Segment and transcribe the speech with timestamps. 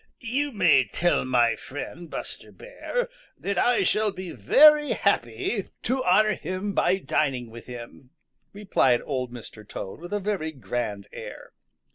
[0.23, 3.07] "You may tell my friend, Buster Bear,
[3.37, 8.09] that I shall be very happy to honor him by dining with him,"
[8.51, 9.61] replied Old Mr.
[9.67, 11.51] Toad with a very grand air.